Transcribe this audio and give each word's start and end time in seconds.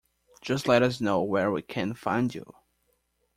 Just 0.41 0.67
let 0.67 0.81
us 0.81 0.99
know 0.99 1.21
where 1.21 1.51
we 1.51 1.61
can 1.61 1.93
find 1.93 2.33
you. 2.33 2.55